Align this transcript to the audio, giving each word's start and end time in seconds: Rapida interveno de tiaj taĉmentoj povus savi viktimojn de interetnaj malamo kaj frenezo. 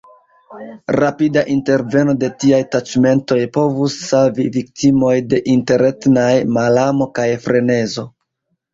Rapida 0.95 1.43
interveno 1.55 2.15
de 2.23 2.31
tiaj 2.45 2.63
taĉmentoj 2.77 3.39
povus 3.59 3.99
savi 4.07 4.49
viktimojn 4.59 5.31
de 5.37 5.45
interetnaj 5.57 6.29
malamo 6.61 7.13
kaj 7.21 7.33
frenezo. 7.49 8.13